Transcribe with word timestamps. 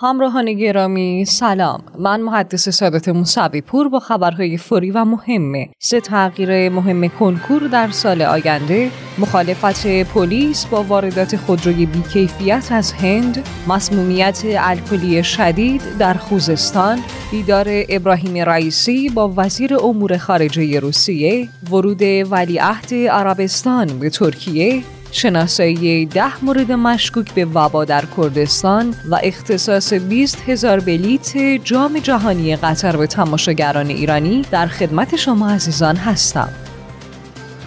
همراهان 0.00 0.52
گرامی 0.52 1.24
سلام. 1.24 1.82
من 1.98 2.20
محدث 2.20 2.68
سادات 2.68 3.08
موسوی 3.08 3.60
پور 3.60 3.88
با 3.88 4.00
خبرهای 4.00 4.56
فوری 4.56 4.90
و 4.90 5.04
مهمه 5.04 5.68
سه 5.78 6.00
تغییر 6.00 6.68
مهم 6.68 7.08
کنکور 7.08 7.62
در 7.62 7.90
سال 7.90 8.22
آینده. 8.22 8.90
مخالفت 9.18 9.86
پلیس 9.86 10.66
با 10.66 10.82
واردات 10.82 11.36
خودروی 11.36 11.86
بیکیفیت 11.86 12.68
از 12.70 12.92
هند. 12.92 13.48
مسمومیت 13.68 14.42
الکلی 14.44 15.24
شدید 15.24 15.82
در 15.98 16.14
خوزستان. 16.14 16.98
دیدار 17.30 17.66
ابراهیم 17.88 18.36
رئیسی 18.36 19.08
با 19.08 19.32
وزیر 19.36 19.76
امور 19.76 20.16
خارجه 20.16 20.80
روسیه. 20.80 21.48
ورود 21.70 22.02
ولیعهد 22.02 22.94
عربستان 22.94 23.98
به 23.98 24.10
ترکیه. 24.10 24.82
شناسایی 25.12 26.06
ده 26.06 26.44
مورد 26.44 26.72
مشکوک 26.72 27.34
به 27.34 27.44
وبا 27.44 27.84
در 27.84 28.04
کردستان 28.16 28.94
و 29.10 29.20
اختصاص 29.22 29.92
20 29.92 30.48
هزار 30.48 30.80
بلیت 30.80 31.36
جام 31.64 31.98
جهانی 31.98 32.56
قطر 32.56 32.96
به 32.96 33.06
تماشاگران 33.06 33.86
ایرانی 33.86 34.44
در 34.50 34.66
خدمت 34.66 35.16
شما 35.16 35.50
عزیزان 35.50 35.96
هستم. 35.96 36.67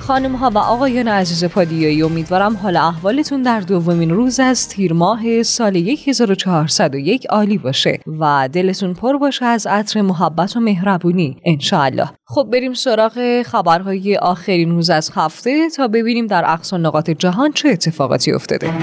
خانم 0.02 0.36
ها 0.36 0.50
و 0.50 0.58
آقایان 0.58 1.08
عزیز 1.08 1.46
پادیایی 1.46 2.04
امیدوارم 2.04 2.58
حال 2.58 2.78
احوالتون 2.78 3.41
در 3.41 3.60
دومین 3.60 4.10
روز 4.10 4.40
از 4.40 4.70
تیر 4.70 4.94
ماه 4.94 5.44
سال 5.44 5.76
1401 6.05 7.26
عالی 7.26 7.58
باشه 7.58 8.00
و 8.20 8.50
دلتون 8.54 8.94
پر 8.94 9.18
باشه 9.18 9.46
از 9.46 9.68
عطر 9.68 10.02
محبت 10.02 10.58
و 10.58 10.60
مهربونی 10.60 11.38
انشاءالله. 11.46 12.10
خب 12.26 12.48
بریم 12.54 12.74
سراغ 12.74 13.41
خبرهای 13.41 14.18
آخرین 14.18 14.72
روز 14.72 14.90
از 14.90 15.12
هفته 15.16 15.70
تا 15.70 15.88
ببینیم 15.88 16.27
در 16.27 16.44
اقصا 16.48 16.77
نقاط 16.77 17.10
جهان 17.10 17.52
چه 17.52 17.70
اتفاقاتی 17.70 18.32
افتاده. 18.32 18.74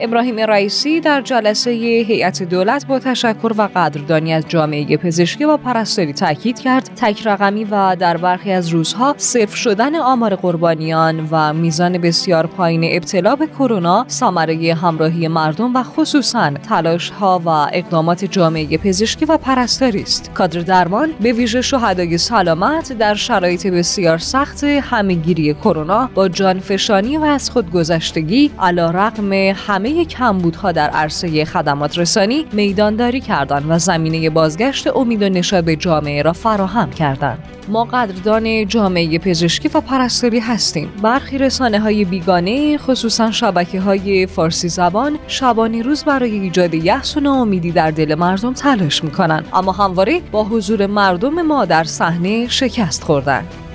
ابراهیم 0.00 0.40
رئیسی 0.40 1.00
در 1.00 1.20
جلسه 1.20 1.70
هیئت 1.70 2.42
دولت 2.42 2.86
با 2.86 2.98
تشکر 2.98 3.52
و 3.56 3.68
قدردانی 3.76 4.32
از 4.32 4.44
جامعه 4.48 4.96
پزشکی 4.96 5.44
و 5.44 5.56
پرستاری 5.56 6.12
تاکید 6.12 6.60
کرد. 6.60 6.90
تک 6.96 7.26
رقمی 7.26 7.64
و 7.64 7.96
در 7.98 8.16
برخی 8.16 8.52
از 8.52 8.68
روزها 8.68 9.14
صفر 9.16 9.56
شدن 9.56 9.96
آمار 9.96 10.34
قربانیان 10.34 11.28
و 11.30 11.52
میزان 11.52 11.98
بسیار 11.98 12.46
پایین 12.46 12.96
ابتلا 12.96 13.36
به 13.36 13.46
کرونا 13.46 14.06
ثمره 14.08 14.74
همراهی 14.74 15.28
مردم 15.28 15.76
و 15.76 15.82
خصوصا 15.82 16.50
تلاش 16.50 17.10
ها 17.10 17.42
و 17.44 17.48
اقدامات 17.48 18.24
جامعه 18.24 18.78
پزشکی 18.78 19.24
و 19.24 19.36
پرستاری 19.36 20.02
است. 20.02 20.30
کادر 20.34 20.60
درمان 20.60 21.10
به 21.20 21.32
ویژه 21.32 21.62
شهدای 21.62 22.18
سلامت 22.18 22.92
در 22.92 23.14
شرایط 23.14 23.66
بسیار 23.66 24.18
سخت 24.18 24.64
همهگیری 24.64 25.54
کرونا 25.54 26.10
با 26.14 26.28
جانفشانی 26.28 27.16
و 27.16 27.24
از 27.24 27.50
خودگذشتگی 27.50 28.50
علیرغم 28.58 29.32
همه 29.32 29.87
همه 29.88 30.04
کمبودها 30.04 30.72
در 30.72 30.90
عرصه 30.90 31.44
خدمات 31.44 31.98
رسانی 31.98 32.46
میدانداری 32.52 33.20
کردند 33.20 33.64
و 33.68 33.78
زمینه 33.78 34.30
بازگشت 34.30 34.86
امید 34.96 35.22
و 35.22 35.28
نشاد 35.28 35.70
جامعه 35.70 36.22
را 36.22 36.32
فراهم 36.32 36.90
کردند. 36.90 37.38
ما 37.68 37.84
قدردان 37.84 38.66
جامعه 38.66 39.18
پزشکی 39.18 39.68
و 39.74 39.80
پرستاری 39.80 40.38
هستیم. 40.38 40.88
برخی 41.02 41.38
رسانه 41.38 41.80
های 41.80 42.04
بیگانه 42.04 42.78
خصوصا 42.78 43.30
شبکه 43.30 43.80
های 43.80 44.26
فارسی 44.26 44.68
زبان 44.68 45.18
شبانه 45.28 45.82
روز 45.82 46.04
برای 46.04 46.40
ایجاد 46.40 46.74
یحس 46.74 47.16
و 47.16 47.20
ناامیدی 47.20 47.72
در 47.72 47.90
دل 47.90 48.14
مردم 48.14 48.52
تلاش 48.52 49.04
می‌کنند 49.04 49.48
اما 49.52 49.72
همواره 49.72 50.20
با 50.32 50.44
حضور 50.44 50.86
مردم 50.86 51.42
ما 51.42 51.64
در 51.64 51.84
صحنه 51.84 52.48
شکست 52.48 53.04
خوردند. 53.04 53.67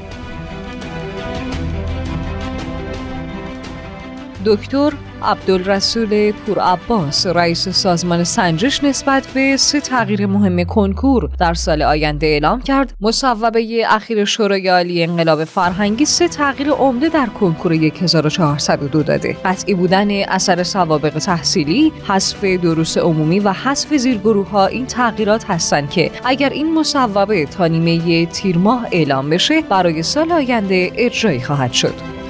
دکتر 4.45 4.93
عبدالرسول 5.23 6.31
پور 6.31 6.59
عباس 6.59 7.27
رئیس 7.27 7.69
سازمان 7.69 8.23
سنجش 8.23 8.83
نسبت 8.83 9.27
به 9.33 9.57
سه 9.57 9.81
تغییر 9.81 10.25
مهم 10.25 10.63
کنکور 10.63 11.29
در 11.39 11.53
سال 11.53 11.81
آینده 11.81 12.27
اعلام 12.27 12.61
کرد. 12.61 12.93
مصوبه 13.01 13.83
اخیر 13.89 14.25
شورای 14.25 14.67
عالی 14.67 15.03
انقلاب 15.03 15.43
فرهنگی 15.43 16.05
سه 16.05 16.27
تغییر 16.27 16.69
عمده 16.69 17.09
در 17.09 17.25
کنکور 17.25 17.73
1402 17.73 19.03
داده. 19.03 19.37
قطعی 19.45 19.73
بودن 19.73 20.11
اثر 20.11 20.63
سوابق 20.63 21.09
تحصیلی 21.09 21.91
حذف 22.07 22.43
دروس 22.43 22.97
عمومی 22.97 23.39
و 23.39 23.53
حذف 23.53 23.93
زیرگروه 23.93 24.49
ها 24.49 24.65
این 24.65 24.85
تغییرات 24.85 25.45
هستند 25.45 25.89
که 25.89 26.11
اگر 26.25 26.49
این 26.49 26.73
مصوبه 26.73 27.45
تا 27.45 27.67
نیمه 27.67 28.25
تیر 28.25 28.57
ماه 28.57 28.87
اعلام 28.91 29.29
بشه 29.29 29.61
برای 29.61 30.03
سال 30.03 30.31
آینده 30.31 30.91
اجرایی 30.95 31.41
خواهد 31.41 31.73
شد. 31.73 32.22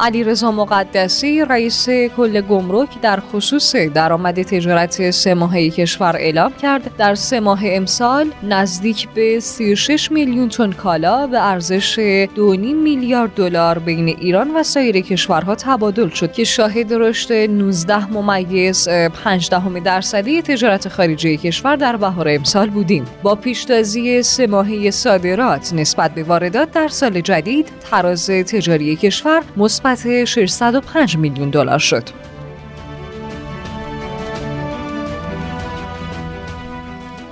علیرضا 0.00 0.50
مقدسی 0.50 1.44
رئیس 1.44 1.88
کل 2.16 2.40
گمرک 2.40 3.00
در 3.00 3.20
خصوص 3.20 3.76
درآمد 3.76 4.42
تجارت 4.42 5.10
سه 5.10 5.34
ماهه 5.34 5.70
کشور 5.70 6.16
اعلام 6.16 6.52
کرد. 6.62 6.96
در 6.96 7.14
سه 7.14 7.40
ماه 7.40 7.60
امسال 7.64 8.30
نزدیک 8.42 9.08
به 9.08 9.40
36 9.40 10.12
میلیون 10.12 10.48
تن 10.48 10.72
کالا 10.72 11.26
به 11.26 11.46
ارزش 11.46 11.96
2.5 11.96 12.38
میلیارد 12.58 13.34
دلار 13.34 13.78
بین 13.78 14.08
ایران 14.08 14.50
و 14.54 14.62
سایر 14.62 15.00
کشورها 15.00 15.54
تبادل 15.54 16.08
شد 16.08 16.32
که 16.32 16.44
شاهد 16.44 16.92
رشد 16.92 17.32
19 17.32 18.12
ممیز 18.12 18.88
5 18.88 19.50
درصدی 19.84 20.42
تجارت 20.42 20.88
خارجی 20.88 21.36
کشور 21.36 21.76
در 21.76 21.96
بهار 21.96 22.28
امسال 22.28 22.70
بودیم. 22.70 23.04
با 23.22 23.34
پیشتازی 23.34 24.22
سه 24.22 24.46
ماهه 24.46 24.90
صادرات 24.90 25.72
نسبت 25.72 26.14
به 26.14 26.22
واردات 26.22 26.70
در 26.70 26.88
سال 26.88 27.20
جدید 27.20 27.68
تراز 27.90 28.26
تجاری 28.26 28.96
کشور 28.96 29.42
مثبت 29.56 29.87
مثبت 29.88 30.24
605 30.24 31.16
میلیون 31.16 31.50
دلار 31.50 31.78
شد. 31.78 32.02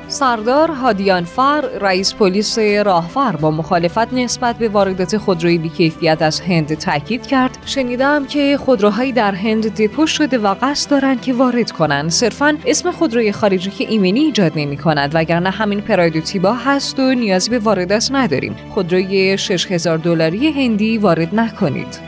سردار 0.09 0.71
هادیانفر 0.71 1.61
رئیس 1.61 2.15
پلیس 2.15 2.59
راهور 2.59 3.37
با 3.37 3.50
مخالفت 3.50 4.12
نسبت 4.12 4.56
به 4.56 4.69
واردات 4.69 5.17
خودروی 5.17 5.59
بیکیفیت 5.59 6.22
از 6.22 6.41
هند 6.41 6.75
تاکید 6.75 7.27
کرد. 7.27 7.59
شنیدم 7.67 8.27
که 8.27 8.59
خودروهایی 8.61 9.12
در 9.12 9.34
هند 9.34 9.75
دپو 9.75 10.06
شده 10.06 10.38
و 10.38 10.55
قصد 10.62 10.91
دارند 10.91 11.21
که 11.23 11.33
وارد 11.34 11.71
کنند 11.71 12.11
صرفا 12.11 12.59
اسم 12.67 12.91
خودروی 12.91 13.33
خارجی 13.33 13.71
که 13.71 13.88
ایمنی 13.88 14.21
ایجاد 14.21 14.53
نمی 14.56 14.77
کند 14.77 15.11
وگرنه 15.15 15.50
همین 15.50 15.81
پراید 15.81 16.17
و 16.17 16.21
تیبا 16.21 16.53
هست 16.53 16.99
و 16.99 17.15
نیازی 17.15 17.50
به 17.50 17.59
واردات 17.59 18.09
نداریم. 18.12 18.56
خودروی 18.71 19.38
6000 19.38 19.99
دلاری 19.99 20.50
هندی 20.50 20.99
وارد 20.99 21.34
نکنید. 21.34 22.06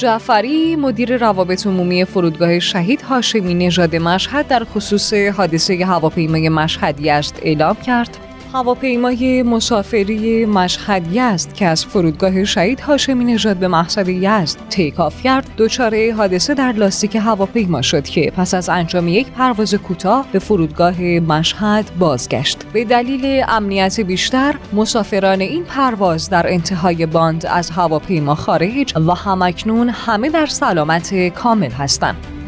جعفری 0.00 0.76
مدیر 0.76 1.16
روابط 1.16 1.66
عمومی 1.66 2.04
فرودگاه 2.04 2.58
شهید 2.58 3.02
هاشمی 3.02 3.54
نژاد 3.54 3.96
مشهد 3.96 4.48
در 4.48 4.64
خصوص 4.64 5.14
حادثه 5.14 5.84
هواپیمای 5.86 6.48
مشهد 6.48 7.06
است 7.06 7.40
اعلام 7.42 7.76
کرد. 7.76 8.29
هواپیمای 8.52 9.42
مسافری 9.42 10.44
مشهد 10.44 11.12
یزد 11.12 11.52
که 11.52 11.66
از 11.66 11.84
فرودگاه 11.84 12.44
شهید 12.44 12.80
هاشمی 12.80 13.24
نژاد 13.24 13.56
به 13.56 13.68
مقصد 13.68 14.08
یزد 14.08 14.58
تیکاف 14.70 15.22
کرد. 15.22 15.50
دچار 15.58 16.10
حادثه 16.10 16.54
در 16.54 16.72
لاستیک 16.72 17.16
هواپیما 17.16 17.82
شد 17.82 18.04
که 18.04 18.32
پس 18.36 18.54
از 18.54 18.68
انجام 18.68 19.08
یک 19.08 19.26
پرواز 19.30 19.74
کوتاه 19.74 20.26
به 20.32 20.38
فرودگاه 20.38 21.00
مشهد 21.02 21.90
بازگشت. 21.98 22.64
به 22.72 22.84
دلیل 22.84 23.44
امنیت 23.48 24.00
بیشتر 24.00 24.54
مسافران 24.72 25.40
این 25.40 25.64
پرواز 25.64 26.30
در 26.30 26.52
انتهای 26.52 27.06
باند 27.06 27.46
از 27.46 27.70
هواپیما 27.70 28.34
خارج 28.34 28.98
و 28.98 29.14
همکنون 29.14 29.88
همه 29.88 30.30
در 30.30 30.46
سلامت 30.46 31.28
کامل 31.28 31.70
هستند. 31.70 32.39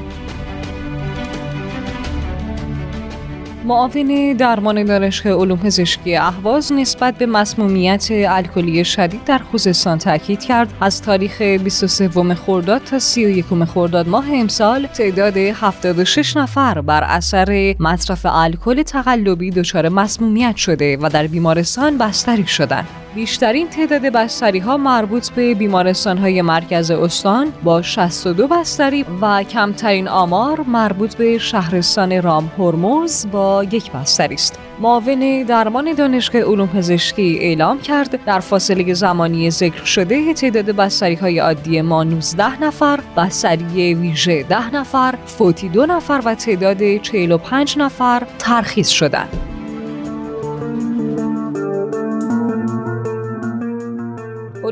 معاون 3.64 4.32
درمان 4.32 4.84
دانشگاه 4.84 5.32
علوم 5.32 5.58
پزشکی 5.58 6.16
اهواز 6.16 6.72
نسبت 6.72 7.14
به 7.18 7.26
مسمومیت 7.26 8.08
الکلی 8.10 8.84
شدید 8.84 9.24
در 9.24 9.38
خوزستان 9.38 9.98
تاکید 9.98 10.44
کرد. 10.44 10.74
از 10.80 11.02
تاریخ 11.02 11.42
23 11.42 12.34
خرداد 12.34 12.84
تا 12.84 12.98
31 12.98 13.44
خرداد 13.74 14.08
ماه 14.08 14.24
امسال 14.32 14.86
تعداد 14.86 15.36
76 15.36 16.36
نفر 16.36 16.80
بر 16.80 17.04
اثر 17.04 17.74
مصرف 17.80 18.26
الکل 18.26 18.82
تقلبی 18.82 19.50
دچار 19.50 19.88
مسمومیت 19.88 20.56
شده 20.56 20.96
و 20.96 21.08
در 21.12 21.26
بیمارستان 21.26 21.98
بستری 21.98 22.46
شدند. 22.46 23.01
بیشترین 23.14 23.68
تعداد 23.68 24.02
بستری 24.02 24.58
ها 24.58 24.76
مربوط 24.76 25.30
به 25.30 25.54
بیمارستان 25.54 26.18
های 26.18 26.42
مرکز 26.42 26.90
استان 26.90 27.52
با 27.62 27.82
62 27.82 28.46
بستری 28.46 29.04
و 29.20 29.42
کمترین 29.42 30.08
آمار 30.08 30.60
مربوط 30.60 31.14
به 31.14 31.38
شهرستان 31.38 32.22
رام 32.22 32.52
هرمز 32.58 33.26
با 33.32 33.64
یک 33.64 33.92
بستری 33.92 34.34
است. 34.34 34.58
معاون 34.80 35.44
درمان 35.48 35.92
دانشگاه 35.92 36.42
علوم 36.42 36.68
پزشکی 36.68 37.38
اعلام 37.40 37.80
کرد 37.80 38.24
در 38.24 38.40
فاصله 38.40 38.94
زمانی 38.94 39.50
ذکر 39.50 39.84
شده 39.84 40.34
تعداد 40.34 40.64
بستری 40.64 41.14
های 41.14 41.38
عادی 41.38 41.80
ما 41.80 42.04
19 42.04 42.62
نفر، 42.62 43.00
بستری 43.16 43.94
ویژه 43.94 44.42
10 44.42 44.74
نفر، 44.74 45.14
فوتی 45.26 45.68
2 45.68 45.86
نفر 45.86 46.22
و 46.24 46.34
تعداد 46.34 46.96
45 46.96 47.78
نفر 47.78 48.22
ترخیص 48.38 48.88
شدند. 48.88 49.51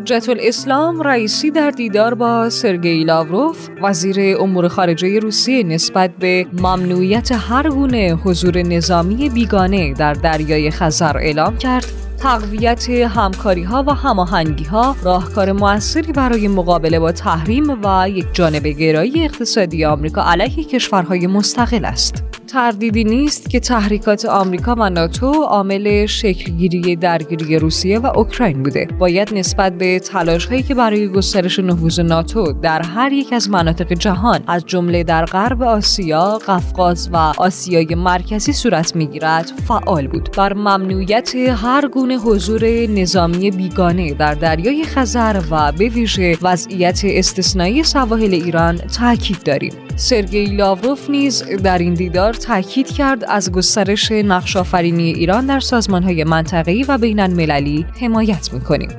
حجت 0.00 0.28
الاسلام 0.28 1.02
رئیسی 1.02 1.50
در 1.50 1.70
دیدار 1.70 2.14
با 2.14 2.50
سرگئی 2.50 3.04
لاوروف 3.04 3.68
وزیر 3.82 4.36
امور 4.40 4.68
خارجه 4.68 5.18
روسیه 5.18 5.62
نسبت 5.62 6.10
به 6.18 6.46
ممنوعیت 6.52 7.32
هر 7.32 7.68
گونه 7.68 8.14
حضور 8.24 8.62
نظامی 8.62 9.30
بیگانه 9.30 9.94
در 9.94 10.14
دریای 10.14 10.70
خزر 10.70 11.16
اعلام 11.16 11.56
کرد 11.56 11.84
تقویت 12.18 12.90
همکاری 12.90 13.62
ها 13.62 13.84
و 13.86 13.94
هماهنگی 13.94 14.64
ها 14.64 14.96
راهکار 15.02 15.52
موثری 15.52 16.12
برای 16.12 16.48
مقابله 16.48 16.98
با 16.98 17.12
تحریم 17.12 17.78
و 17.84 18.08
یک 18.08 18.26
جانب 18.32 18.66
گرایی 18.66 19.24
اقتصادی 19.24 19.84
آمریکا 19.84 20.22
علیه 20.22 20.64
کشورهای 20.64 21.26
مستقل 21.26 21.84
است. 21.84 22.39
تردیدی 22.52 23.04
نیست 23.04 23.50
که 23.50 23.60
تحریکات 23.60 24.24
آمریکا 24.24 24.74
و 24.78 24.90
ناتو 24.90 25.32
عامل 25.32 26.06
شکلگیری 26.06 26.96
درگیری 26.96 27.58
روسیه 27.58 27.98
و 27.98 28.06
اوکراین 28.18 28.62
بوده. 28.62 28.88
باید 28.98 29.34
نسبت 29.34 29.78
به 29.78 29.98
تلاش 29.98 30.46
هایی 30.46 30.62
که 30.62 30.74
برای 30.74 31.08
گسترش 31.08 31.58
نفوذ 31.58 32.00
ناتو 32.00 32.52
در 32.52 32.82
هر 32.82 33.12
یک 33.12 33.32
از 33.32 33.50
مناطق 33.50 33.92
جهان 33.92 34.40
از 34.46 34.66
جمله 34.66 35.02
در 35.02 35.24
غرب 35.24 35.62
آسیا 35.62 36.38
قفقاز 36.38 37.10
و 37.12 37.16
آسیای 37.16 37.94
مرکزی 37.94 38.52
صورت 38.52 38.96
می‌گیرد 38.96 39.52
فعال 39.68 40.06
بود. 40.06 40.28
بر 40.36 40.52
ممنوعیت 40.52 41.34
هر 41.36 41.88
گونه 41.88 42.16
حضور 42.16 42.64
نظامی 42.86 43.50
بیگانه 43.50 44.14
در 44.14 44.34
دریای 44.34 44.84
خزر 44.84 45.42
و 45.50 45.72
به 45.72 45.88
ویژه 45.88 46.38
وضعیت 46.42 47.00
استثنایی 47.04 47.84
سواحل 47.84 48.34
ایران 48.34 48.76
تاکید 48.76 49.42
داریم. 49.42 49.72
سرگئی 50.00 50.46
لاوروف 50.46 51.10
نیز 51.10 51.42
در 51.42 51.78
این 51.78 51.94
دیدار 51.94 52.34
تاکید 52.34 52.86
کرد 52.86 53.24
از 53.24 53.52
گسترش 53.52 54.12
نقش 54.12 54.56
ایران 54.56 55.46
در 55.46 55.60
سازمانهای 55.60 56.24
منطقه‌ای 56.24 56.82
و 56.82 56.98
بین 56.98 57.20
المللی 57.20 57.86
حمایت 58.00 58.52
می‌کنیم. 58.52 58.90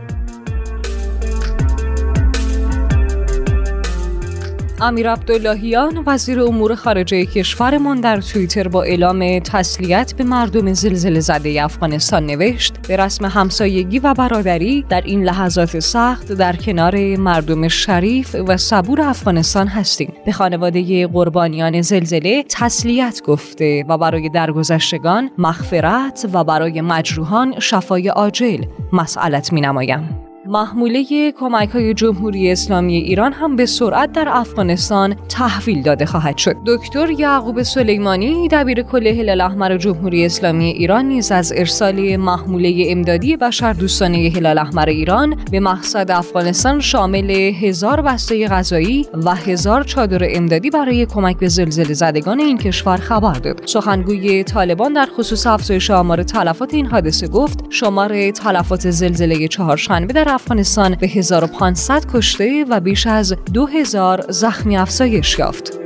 امیر 4.82 5.12
عبداللهیان 5.12 6.04
وزیر 6.06 6.40
امور 6.40 6.76
خارجه 6.76 7.26
کشورمان 7.26 8.02
در 8.02 8.22
توییتر 8.22 8.68
با 8.68 8.84
اعلام 8.84 9.40
تسلیت 9.40 10.14
به 10.18 10.24
مردم 10.24 10.74
زلزله 10.74 11.20
زده 11.20 11.64
افغانستان 11.64 12.26
نوشت 12.26 12.88
به 12.88 12.98
رسم 12.98 13.26
همسایگی 13.26 14.00
و 14.00 14.14
برادری 14.14 14.86
در 14.90 15.02
این 15.02 15.24
لحظات 15.24 15.80
سخت 15.80 16.32
در 16.32 16.56
کنار 16.56 16.96
مردم 17.18 17.68
شریف 17.68 18.36
و 18.48 18.58
صبور 18.58 19.02
افغانستان 19.02 19.68
هستیم 19.68 20.14
به 20.26 20.32
خانواده 20.32 21.08
قربانیان 21.08 21.82
زلزله 21.82 22.44
تسلیت 22.50 23.22
گفته 23.26 23.86
و 23.88 23.98
برای 23.98 24.30
درگذشتگان 24.30 25.32
مغفرت 25.38 26.30
و 26.34 26.44
برای 26.44 26.82
مجروحان 26.82 27.60
شفای 27.60 28.08
عاجل 28.08 28.66
مسئلت 28.94 29.54
می 29.54 29.62
نمایم. 29.62 30.21
محموله 30.52 31.32
کمک 31.32 31.70
های 31.70 31.94
جمهوری 31.94 32.52
اسلامی 32.52 32.98
ایران 32.98 33.34
هم 33.34 33.56
به 33.56 33.66
سرعت 33.66 34.12
در 34.12 34.28
افغانستان 34.30 35.16
تحویل 35.30 35.82
داده 35.82 36.06
خواهد 36.06 36.38
شد. 36.38 36.56
دکتر 36.66 37.10
یعقوب 37.10 37.62
سلیمانی 37.62 38.48
دبیر 38.48 38.82
کل 38.82 39.08
هلال 39.08 39.42
احمر 39.42 39.78
جمهوری 39.78 40.26
اسلامی 40.26 40.66
ایران 40.66 41.06
نیز 41.06 41.32
از 41.32 41.54
ارسال 41.56 42.16
محموله 42.16 42.86
امدادی 42.88 43.38
بشر 43.38 43.74
دوستانه 43.74 44.32
هلال 44.36 44.58
احمر 44.58 44.90
ایران 44.90 45.36
به 45.52 45.60
مقصد 45.60 46.12
افغانستان 46.12 46.80
شامل 46.80 47.30
هزار 47.32 48.02
بسته 48.02 48.48
غذایی 48.48 49.08
و 49.26 49.36
هزار 49.36 49.84
چادر 49.84 50.28
امدادی 50.38 50.70
برای 50.70 51.06
کمک 51.06 51.38
به 51.38 51.48
زلزله 51.48 51.94
زدگان 51.94 52.40
این 52.40 52.58
کشور 52.58 52.98
خبر 52.98 53.34
داد. 53.34 53.62
سخنگوی 53.66 54.44
طالبان 54.44 54.94
در 54.94 55.08
خصوص 55.18 55.48
افزایش 55.48 55.92
آمار 55.92 56.24
تلفات 56.24 56.74
این 56.74 56.86
حادثه 56.86 57.28
گفت 57.28 57.60
شمار 57.70 58.32
تلفات 58.32 58.90
زلزله 58.90 59.48
چهارشنبه 59.48 60.14
در 60.14 60.41
افغانستان 60.42 60.96
به 60.96 61.08
1500 61.08 62.06
کشته 62.14 62.66
و 62.70 62.80
بیش 62.80 63.08
از 63.08 63.36
2000 63.54 64.26
زخمی 64.30 64.78
افزایش 64.78 65.40
یافت. 65.40 65.80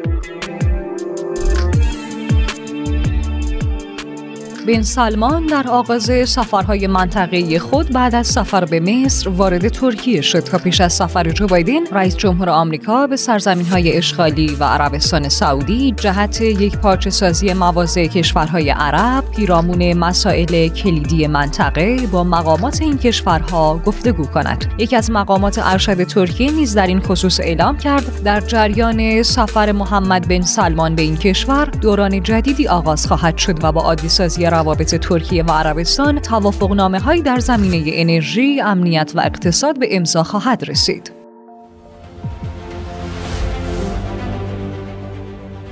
بن 4.68 4.82
سلمان 4.82 5.46
در 5.46 5.68
آغاز 5.68 6.12
سفرهای 6.26 6.88
منطقه 6.88 7.60
خود 7.60 7.90
بعد 7.90 8.16
از 8.16 8.28
سفر 8.28 8.66
به 8.66 8.80
مصر 8.80 9.30
وارد 9.30 9.68
ترکیه 9.68 10.22
شد 10.22 10.40
تا 10.40 10.58
پیش 10.58 10.82
از 10.82 10.94
سفر 10.94 11.30
جو 11.30 11.48
بایدن 11.48 11.86
رئیس 11.92 12.18
جمهور 12.18 12.50
آمریکا 12.50 13.08
به 13.08 13.16
سرزمین 13.16 13.66
های 13.66 13.98
اشغالی 13.98 14.56
و 14.60 14.64
عربستان 14.64 15.30
سعودی 15.30 15.92
جهت 15.92 16.42
یک 16.42 16.78
پارچه 16.78 17.10
سازی 17.10 17.54
مواضع 17.54 18.08
کشورهای 18.08 18.70
عرب 18.70 19.24
پیرامون 19.36 19.94
مسائل 19.94 20.68
کلیدی 20.68 21.28
منطقه 21.28 22.08
با 22.12 22.24
مقامات 22.24 22.82
این 22.82 22.98
کشورها 22.98 23.82
گفتگو 23.86 24.26
کند. 24.26 24.66
یکی 24.78 24.96
از 24.96 25.12
مقامات 25.12 25.60
ارشد 25.64 26.04
ترکیه 26.04 26.52
نیز 26.52 26.76
در 26.76 26.88
این 26.88 27.00
خصوص 27.00 27.40
اعلام 27.40 27.78
کرد 27.78 28.24
در 28.24 28.40
جریان 28.42 29.24
سفر 29.24 29.72
محمد 29.72 30.28
بن 30.28 30.42
سلمان 30.42 30.96
به 30.96 31.02
این 31.02 31.18
کشور 31.18 31.66
دوران 31.66 32.24
جدیدی 32.24 32.68
آغاز 32.68 33.08
خواهد 33.08 33.38
شد 33.38 33.64
و 33.64 33.72
با 33.72 33.82
عادی 33.82 34.10
سازی 34.10 34.46
روابط 34.56 34.96
ترکیه 34.96 35.44
و 35.44 35.52
عربستان 35.52 36.19
توافقنامه 36.19 37.00
هایی 37.00 37.22
در 37.22 37.40
زمینه 37.40 37.92
انرژی، 37.94 38.62
امنیت 38.62 39.12
و 39.16 39.19
اقتصاد 39.19 39.80
به 39.80 39.96
امضا 39.96 40.24
خواهد 40.24 40.69
رسید. 40.69 41.12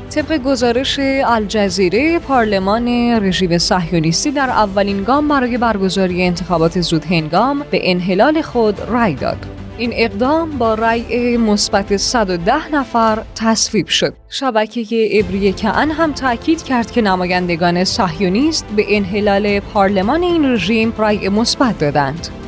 طبق 0.09 0.37
گزارش 0.37 0.99
الجزیره 1.25 2.19
پارلمان 2.19 2.87
رژیم 3.23 3.57
صهیونیستی 3.57 4.31
در 4.31 4.49
اولین 4.49 5.03
گام 5.03 5.27
برای 5.27 5.57
برگزاری 5.57 6.23
انتخابات 6.23 6.81
زود 6.81 7.05
هنگام 7.05 7.63
به 7.71 7.91
انحلال 7.91 8.41
خود 8.41 8.81
رأی 8.81 9.15
داد. 9.15 9.62
این 9.77 9.91
اقدام 9.93 10.57
با 10.57 10.73
رأی 10.73 11.37
مثبت 11.37 11.97
110 11.97 12.75
نفر 12.75 13.23
تصویب 13.35 13.87
شد. 13.87 14.13
شبکه 14.29 15.19
ابریه 15.19 15.51
کعن 15.51 15.91
هم 15.91 16.13
تاکید 16.13 16.63
کرد 16.63 16.91
که 16.91 17.01
نمایندگان 17.01 17.83
صهیونیست 17.83 18.65
به 18.75 18.85
انحلال 18.87 19.59
پارلمان 19.59 20.23
این 20.23 20.45
رژیم 20.45 20.93
رأی 20.97 21.29
مثبت 21.29 21.77
دادند. 21.79 22.42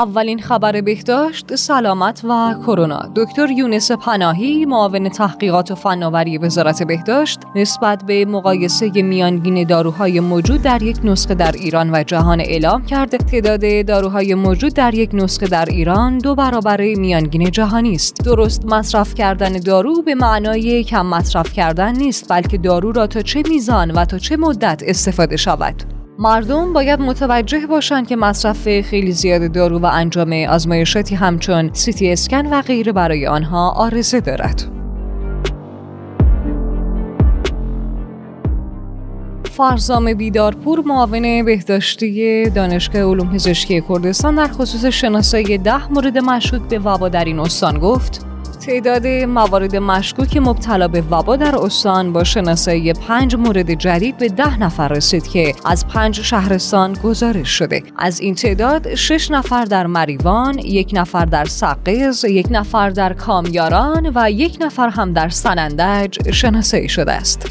اولین 0.00 0.38
خبر 0.38 0.80
بهداشت 0.80 1.56
سلامت 1.56 2.24
و 2.24 2.54
کرونا. 2.66 3.00
دکتر 3.16 3.50
یونس 3.50 3.92
پناهی 3.92 4.64
معاون 4.64 5.08
تحقیقات 5.08 5.70
و 5.70 5.74
فناوری 5.74 6.38
وزارت 6.38 6.82
بهداشت 6.82 7.40
نسبت 7.54 8.04
به 8.04 8.24
مقایسه 8.24 9.02
میانگین 9.02 9.66
داروهای 9.66 10.20
موجود 10.20 10.62
در 10.62 10.82
یک 10.82 10.98
نسخه 11.04 11.34
در 11.34 11.52
ایران 11.52 11.90
و 11.94 12.02
جهان 12.02 12.40
اعلام 12.40 12.84
کرد. 12.84 13.16
تعداد 13.16 13.86
داروهای 13.86 14.34
موجود 14.34 14.74
در 14.74 14.94
یک 14.94 15.10
نسخه 15.12 15.46
در 15.46 15.64
ایران 15.64 16.18
دو 16.18 16.34
برابر 16.34 16.80
میانگین 16.80 17.50
جهانی 17.50 17.94
است. 17.94 18.24
درست 18.24 18.64
مصرف 18.64 19.14
کردن 19.14 19.52
دارو 19.52 20.02
به 20.02 20.14
معنای 20.14 20.84
کم 20.84 21.06
مصرف 21.06 21.52
کردن 21.52 21.96
نیست 21.96 22.32
بلکه 22.32 22.58
دارو 22.58 22.92
را 22.92 23.06
تا 23.06 23.22
چه 23.22 23.42
میزان 23.48 23.90
و 23.90 24.04
تا 24.04 24.18
چه 24.18 24.36
مدت 24.36 24.82
استفاده 24.86 25.36
شود؟ 25.36 25.99
مردم 26.22 26.72
باید 26.72 27.00
متوجه 27.00 27.66
باشند 27.66 28.08
که 28.08 28.16
مصرف 28.16 28.80
خیلی 28.80 29.12
زیاد 29.12 29.52
دارو 29.52 29.78
و 29.78 29.86
انجام 29.92 30.32
آزمایشاتی 30.32 31.14
همچون 31.14 31.70
سیتی 31.72 32.12
اسکن 32.12 32.46
و 32.46 32.62
غیره 32.62 32.92
برای 32.92 33.26
آنها 33.26 33.70
آرزه 33.70 34.20
دارد. 34.20 34.62
فرزام 39.44 40.14
بیدارپور 40.14 40.82
معاون 40.86 41.44
بهداشتی 41.44 42.44
دانشگاه 42.50 43.02
علوم 43.02 43.32
پزشکی 43.32 43.82
کردستان 43.88 44.34
در 44.34 44.48
خصوص 44.48 44.84
شناسایی 44.84 45.58
ده 45.58 45.92
مورد 45.92 46.18
مشکوک 46.18 46.62
به 46.62 46.78
وبا 46.78 47.08
در 47.08 47.24
این 47.24 47.38
استان 47.38 47.78
گفت 47.78 48.29
تعداد 48.60 49.06
موارد 49.06 49.76
مشکوک 49.76 50.36
مبتلا 50.36 50.88
به 50.88 51.00
وبا 51.00 51.36
در 51.36 51.56
استان 51.56 52.12
با 52.12 52.24
شناسایی 52.24 52.92
پنج 52.92 53.34
مورد 53.34 53.74
جدید 53.74 54.16
به 54.16 54.28
ده 54.28 54.58
نفر 54.58 54.88
رسید 54.88 55.28
که 55.28 55.54
از 55.64 55.88
پنج 55.88 56.20
شهرستان 56.20 56.92
گزارش 56.92 57.48
شده. 57.48 57.82
از 57.96 58.20
این 58.20 58.34
تعداد 58.34 58.94
شش 58.94 59.30
نفر 59.30 59.64
در 59.64 59.86
مریوان 59.86 60.58
یک 60.58 60.90
نفر 60.94 61.24
در 61.24 61.44
سقز 61.44 62.24
یک 62.24 62.46
نفر 62.50 62.90
در 62.90 63.12
کامیاران 63.12 64.12
و 64.14 64.30
یک 64.30 64.58
نفر 64.60 64.88
هم 64.88 65.12
در 65.12 65.28
سنندج 65.28 66.30
شناسایی 66.30 66.88
شده 66.88 67.12
است. 67.12 67.50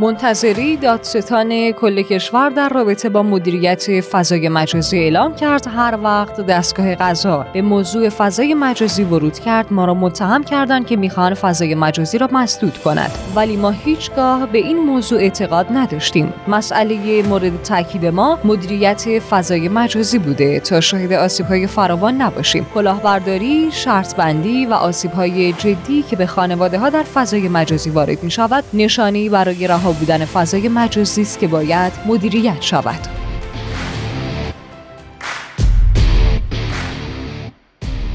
منتظری 0.00 0.76
دادستان 0.76 1.72
کل 1.72 2.02
کشور 2.02 2.50
در 2.50 2.68
رابطه 2.68 3.08
با 3.08 3.22
مدیریت 3.22 4.00
فضای 4.00 4.48
مجازی 4.48 4.98
اعلام 4.98 5.34
کرد. 5.34 5.66
هر 5.66 5.98
وقت 6.02 6.40
دستگاه 6.40 6.94
قضا 6.94 7.46
به 7.52 7.62
موضوع 7.62 8.08
فضای 8.08 8.54
مجازی 8.54 9.04
ورود 9.04 9.38
کرد 9.38 9.72
ما 9.72 9.84
را 9.84 9.94
متهم 9.94 10.44
کردند 10.44 10.86
که 10.86 10.96
می‌خواهند 10.96 11.34
فضای 11.34 11.74
مجازی 11.74 12.18
را 12.18 12.28
مسدود 12.32 12.78
کند 12.78 13.10
ولی 13.34 13.56
ما 13.56 13.70
هیچگاه 13.70 14.46
به 14.46 14.58
این 14.58 14.78
موضوع 14.78 15.18
اعتقاد 15.18 15.66
نداشتیم. 15.70 16.32
مسئله 16.48 17.22
مورد 17.22 17.62
تاکید 17.62 18.06
ما 18.06 18.38
مدیریت 18.44 19.18
فضای 19.18 19.68
مجازی 19.68 20.18
بوده. 20.18 20.60
تا 20.60 20.80
شاهد 20.80 21.12
آسیبهای 21.12 21.66
فراوان 21.66 22.14
نباشیم. 22.14 22.66
کلاهبرداری 22.74 23.68
شرط 23.72 24.14
بندی 24.14 24.66
و 24.66 24.72
آسیبهای 24.72 25.52
جدی 25.52 26.02
که 26.02 26.16
به 26.16 26.26
خانواده 26.26 26.78
ها 26.78 26.90
در 26.90 27.02
فضای 27.02 27.48
مجازی 27.48 27.90
وارد 27.90 28.22
می 28.22 28.30
شود 28.30 28.64
نشانی 28.74 29.28
برای 29.28 29.66
رها 29.66 29.87
بودن 29.92 30.24
فضای 30.24 30.68
مجازی 30.68 31.22
است 31.22 31.38
که 31.38 31.48
باید 31.48 31.92
مدیریت 32.06 32.62
شود. 32.62 33.18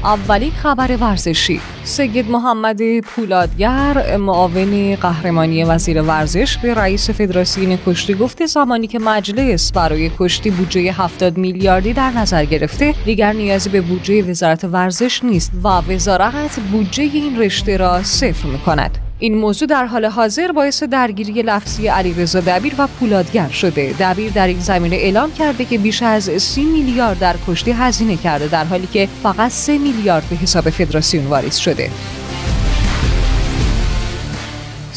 اولین 0.04 0.50
خبر 0.50 0.96
ورزشی. 0.96 1.60
سید 1.84 2.30
محمد 2.30 3.00
پولادگر 3.00 4.16
معاون 4.16 4.96
قهرمانی 4.96 5.64
وزیر 5.64 6.02
ورزش 6.02 6.58
به 6.58 6.74
رئیس 6.74 7.10
فدراسیون 7.10 7.78
کشتی 7.86 8.14
گفته 8.14 8.46
زمانی 8.46 8.86
که 8.86 8.98
مجلس 8.98 9.72
برای 9.72 10.10
کشتی 10.18 10.50
بودجه 10.50 10.92
70 10.92 11.38
میلیاردی 11.38 11.92
در 11.92 12.10
نظر 12.10 12.44
گرفته 12.44 12.94
دیگر 13.04 13.32
نیازی 13.32 13.68
به 13.70 13.80
بودجه 13.80 14.22
وزارت 14.22 14.64
ورزش 14.64 15.24
نیست 15.24 15.50
و 15.64 15.68
وزارت 15.68 16.60
بودجه 16.72 17.02
این 17.02 17.40
رشته 17.40 17.76
را 17.76 18.02
صفر 18.02 18.46
می 18.48 18.58
کند 18.58 18.98
این 19.24 19.34
موضوع 19.34 19.68
در 19.68 19.86
حال 19.86 20.04
حاضر 20.04 20.52
باعث 20.52 20.82
درگیری 20.82 21.42
لفظی 21.42 21.88
علیرضا 21.88 22.40
دبیر 22.40 22.74
و 22.78 22.86
پولادگر 22.86 23.48
شده. 23.48 23.94
دبیر 24.00 24.32
در 24.32 24.46
این 24.46 24.60
زمینه 24.60 24.96
اعلام 24.96 25.32
کرده 25.32 25.64
که 25.64 25.78
بیش 25.78 26.02
از 26.02 26.30
سی 26.42 26.64
میلیارد 26.64 27.18
در 27.18 27.36
کشتی 27.46 27.70
هزینه 27.70 28.16
کرده 28.16 28.48
در 28.48 28.64
حالی 28.64 28.86
که 28.86 29.08
فقط 29.22 29.50
سه 29.50 29.78
میلیارد 29.78 30.24
به 30.30 30.36
حساب 30.36 30.70
فدراسیون 30.70 31.26
واریز 31.26 31.56
شده. 31.56 31.90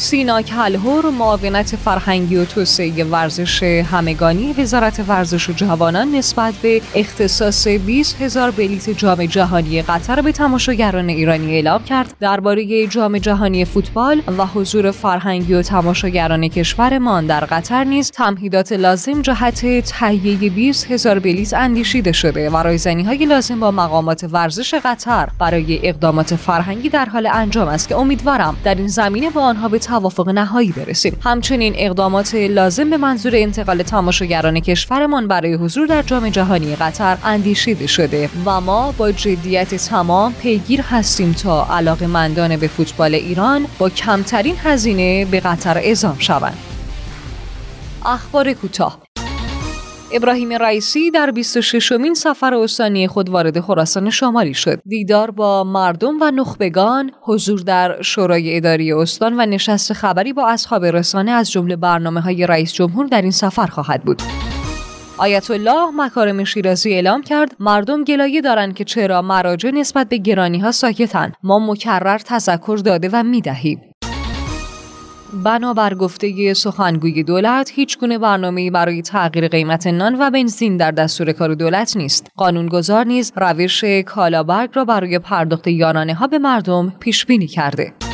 سینا 0.00 0.42
کلهور 0.42 1.10
معاونت 1.10 1.76
فرهنگی 1.76 2.36
و 2.36 2.44
توسعه 2.44 3.04
ورزش 3.04 3.62
همگانی 3.62 4.52
وزارت 4.52 5.04
ورزش 5.08 5.48
و 5.48 5.52
جوانان 5.52 6.14
نسبت 6.14 6.54
به 6.54 6.82
اختصاص 6.94 7.68
20 7.68 8.22
هزار 8.22 8.50
بلیت 8.50 8.90
جام 8.90 9.26
جهانی 9.26 9.82
قطر 9.82 10.22
به 10.22 10.32
تماشاگران 10.32 11.08
ایرانی 11.08 11.54
اعلام 11.54 11.84
کرد. 11.84 12.14
درباره 12.20 12.86
جام 12.86 13.18
جهانی 13.18 13.64
فوتبال 13.64 14.22
و 14.38 14.46
حضور 14.46 14.90
فرهنگی 14.90 15.54
و 15.54 15.62
تماشاگران 15.62 16.48
کشورمان 16.48 17.26
در 17.26 17.44
قطر 17.44 17.84
نیز 17.84 18.10
تمهیدات 18.10 18.72
لازم 18.72 19.22
جهت 19.22 19.80
تهیه 19.80 20.50
20 20.50 20.90
هزار 20.90 21.18
بلیت 21.18 21.54
اندیشیده 21.54 22.12
شده 22.12 22.50
و 22.50 22.56
رایزنی 22.56 23.02
های 23.02 23.26
لازم 23.26 23.60
با 23.60 23.70
مقامات 23.70 24.28
ورزش 24.32 24.74
قطر 24.74 25.28
برای 25.38 25.88
اقدامات 25.88 26.36
فرهنگی 26.36 26.88
در 26.88 27.04
حال 27.04 27.28
انجام 27.32 27.68
است 27.68 27.88
که 27.88 27.96
امیدوارم 27.96 28.56
در 28.64 28.74
این 28.74 28.88
زمینه 28.88 29.30
با 29.30 29.42
آنها 29.42 29.68
به 29.68 29.78
توافق 29.88 30.28
نهایی 30.28 30.72
برسیم. 30.72 31.16
همچنین 31.24 31.74
اقدامات 31.76 32.34
لازم 32.34 32.90
به 32.90 32.96
منظور 32.96 33.32
انتقال 33.36 33.82
تماشاگران 33.82 34.60
کشورمان 34.60 35.28
برای 35.28 35.54
حضور 35.54 35.86
در 35.86 36.02
جام 36.02 36.28
جهانی 36.28 36.76
قطر 36.76 37.18
اندیشیده 37.24 37.86
شده 37.86 38.30
و 38.46 38.60
ما 38.60 38.92
با 38.98 39.12
جدیت 39.12 39.74
تمام 39.74 40.32
پیگیر 40.32 40.80
هستیم 40.80 41.32
تا 41.32 41.66
علاقه 41.70 42.06
مندان 42.06 42.56
به 42.56 42.68
فوتبال 42.68 43.14
ایران 43.14 43.66
با 43.78 43.90
کمترین 43.90 44.54
هزینه 44.62 45.24
به 45.24 45.40
قطر 45.40 45.78
اعزام 45.78 46.16
شوند. 46.18 46.56
اخبار 48.04 48.52
کوتاه. 48.52 49.07
ابراهیم 50.12 50.52
رئیسی 50.52 51.10
در 51.10 51.30
26 51.30 51.92
مین 51.92 52.14
سفر 52.14 52.54
استانی 52.54 53.08
خود 53.08 53.28
وارد 53.28 53.60
خراسان 53.60 54.10
شمالی 54.10 54.54
شد. 54.54 54.80
دیدار 54.86 55.30
با 55.30 55.64
مردم 55.64 56.14
و 56.20 56.30
نخبگان، 56.30 57.10
حضور 57.22 57.60
در 57.60 58.02
شورای 58.02 58.56
اداری 58.56 58.92
استان 58.92 59.40
و 59.40 59.46
نشست 59.46 59.92
خبری 59.92 60.32
با 60.32 60.48
اصحاب 60.48 60.84
رسانه 60.84 61.30
از 61.30 61.50
جمله 61.50 61.76
برنامه 61.76 62.20
های 62.20 62.46
رئیس 62.46 62.72
جمهور 62.72 63.06
در 63.06 63.22
این 63.22 63.30
سفر 63.30 63.66
خواهد 63.66 64.02
بود. 64.02 64.22
آیت 65.18 65.50
الله 65.50 65.90
مکارم 65.94 66.44
شیرازی 66.44 66.92
اعلام 66.92 67.22
کرد 67.22 67.56
مردم 67.60 68.04
گلایه 68.04 68.40
دارند 68.40 68.74
که 68.74 68.84
چرا 68.84 69.22
مراجع 69.22 69.70
نسبت 69.70 70.08
به 70.08 70.16
گرانی 70.16 70.58
ها 70.58 70.72
ساکتن 70.72 71.32
ما 71.42 71.58
مکرر 71.58 72.18
تذکر 72.18 72.76
داده 72.84 73.08
و 73.12 73.22
می‌دهیم 73.22 73.87
بنابر 75.32 75.94
گفته 75.94 76.54
سخنگوی 76.54 77.22
دولت 77.22 77.70
هیچ 77.74 77.98
گونه 77.98 78.18
برنامه‌ای 78.18 78.70
برای 78.70 79.02
تغییر 79.02 79.48
قیمت 79.48 79.86
نان 79.86 80.16
و 80.20 80.30
بنزین 80.30 80.76
در 80.76 80.90
دستور 80.90 81.32
کار 81.32 81.54
دولت 81.54 81.96
نیست. 81.96 82.30
قانونگذار 82.36 83.04
نیز 83.04 83.32
روش 83.36 83.84
کالابرگ 83.84 84.70
را 84.74 84.84
برای 84.84 85.18
پرداخت 85.18 85.66
یارانه 85.66 86.14
ها 86.14 86.26
به 86.26 86.38
مردم 86.38 86.92
پیش 87.00 87.26
بینی 87.26 87.46
کرده. 87.46 88.07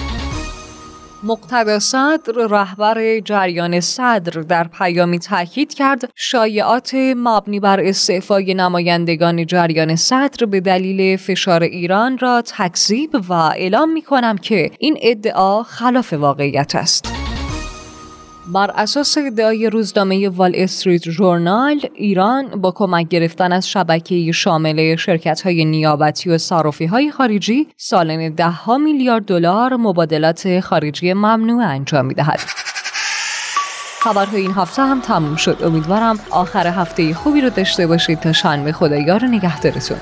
مقتدا 1.26 1.78
صدر 1.78 2.32
رهبر 2.50 3.20
جریان 3.20 3.80
صدر 3.80 4.40
در 4.40 4.68
پیامی 4.68 5.18
تاکید 5.18 5.74
کرد 5.74 6.10
شایعات 6.16 6.94
مبنی 7.16 7.60
بر 7.60 7.80
استعفای 7.80 8.54
نمایندگان 8.54 9.46
جریان 9.46 9.96
صدر 9.96 10.46
به 10.46 10.60
دلیل 10.60 11.16
فشار 11.16 11.62
ایران 11.62 12.18
را 12.18 12.42
تکذیب 12.42 13.10
و 13.28 13.32
اعلام 13.32 13.92
می 13.92 14.02
کنم 14.02 14.38
که 14.38 14.70
این 14.78 14.98
ادعا 15.02 15.62
خلاف 15.62 16.12
واقعیت 16.12 16.74
است. 16.74 17.23
بر 18.46 18.70
اساس 18.70 19.18
ادعای 19.18 19.70
روزنامه 19.70 20.28
وال 20.28 20.52
استریت 20.54 21.10
ژورنال 21.10 21.80
ایران 21.94 22.46
با 22.46 22.70
کمک 22.70 23.08
گرفتن 23.08 23.52
از 23.52 23.68
شبکه 23.68 24.32
شامل 24.32 24.96
شرکت 24.96 25.40
های 25.40 25.64
نیابتی 25.64 26.30
و 26.30 26.38
صرافی 26.38 26.86
های 26.86 27.10
خارجی 27.10 27.68
سالانه 27.76 28.30
ده 28.30 28.48
ها 28.48 28.78
میلیارد 28.78 29.24
دلار 29.24 29.76
مبادلات 29.76 30.60
خارجی 30.60 31.12
ممنوع 31.12 31.64
انجام 31.64 32.06
می 32.06 32.14
دهد. 32.14 32.40
خبرهای 34.00 34.40
این 34.40 34.52
هفته 34.52 34.82
هم 34.82 35.00
تموم 35.00 35.36
شد. 35.36 35.58
امیدوارم 35.64 36.18
آخر 36.30 36.66
هفته 36.66 37.14
خوبی 37.14 37.40
رو 37.40 37.50
داشته 37.50 37.86
باشید. 37.86 38.20
تا 38.20 38.32
شنبه 38.32 38.72
خدایار 38.72 39.24
نگهدارتون. 39.24 39.98